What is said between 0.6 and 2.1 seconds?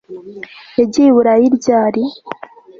yagiye i burayi ryari